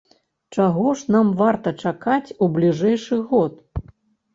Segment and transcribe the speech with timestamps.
[0.55, 3.53] Чаго ж нам варта чакаць у бліжэйшы год?